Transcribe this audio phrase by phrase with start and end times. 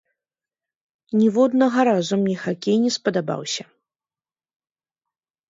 [1.19, 3.63] Ніводнага разу мне хакей не спадабаўся.